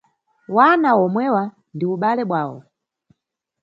Wana 0.55 0.89
omwewa 1.03 1.43
ndi 1.75 1.85
ubale 1.93 2.23
bwawo. 2.29 2.59